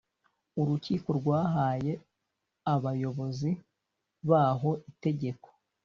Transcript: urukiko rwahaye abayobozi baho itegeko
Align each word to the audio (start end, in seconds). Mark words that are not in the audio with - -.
urukiko 0.61 1.09
rwahaye 1.19 1.93
abayobozi 2.73 3.49
baho 4.29 4.71
itegeko 4.91 5.47